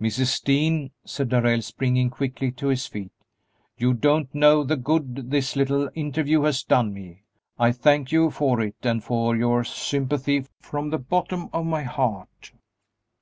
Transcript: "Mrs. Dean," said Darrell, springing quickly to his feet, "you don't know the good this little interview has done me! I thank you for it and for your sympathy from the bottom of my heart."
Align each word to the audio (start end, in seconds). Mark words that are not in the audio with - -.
"Mrs. 0.00 0.42
Dean," 0.42 0.92
said 1.04 1.28
Darrell, 1.28 1.60
springing 1.60 2.08
quickly 2.08 2.50
to 2.52 2.68
his 2.68 2.86
feet, 2.86 3.12
"you 3.76 3.92
don't 3.92 4.34
know 4.34 4.64
the 4.64 4.78
good 4.78 5.30
this 5.30 5.56
little 5.56 5.90
interview 5.94 6.40
has 6.40 6.62
done 6.62 6.94
me! 6.94 7.24
I 7.58 7.70
thank 7.72 8.10
you 8.10 8.30
for 8.30 8.62
it 8.62 8.76
and 8.82 9.04
for 9.04 9.36
your 9.36 9.62
sympathy 9.62 10.46
from 10.58 10.88
the 10.88 10.96
bottom 10.96 11.50
of 11.52 11.66
my 11.66 11.82
heart." 11.82 12.52